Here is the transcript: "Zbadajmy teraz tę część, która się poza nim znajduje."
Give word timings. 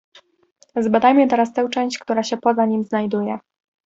"Zbadajmy 0.75 1.27
teraz 1.27 1.53
tę 1.53 1.69
część, 1.69 1.97
która 1.97 2.23
się 2.23 2.37
poza 2.37 2.65
nim 2.65 2.83
znajduje." 2.83 3.39